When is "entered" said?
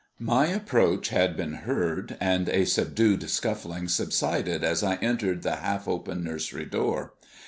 4.95-5.43